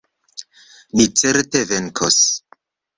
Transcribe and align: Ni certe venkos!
Ni 0.95 1.05
certe 1.23 1.65
venkos! 1.75 2.21